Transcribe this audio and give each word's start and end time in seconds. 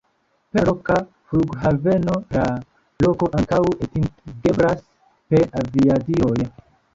Per 0.53 0.63
loka 0.69 0.95
flughaveno 1.33 2.15
la 2.37 2.45
loko 3.07 3.29
ankaŭ 3.41 3.61
atingeblas 3.89 4.83
per 5.35 5.47
aviadiloj. 5.63 6.35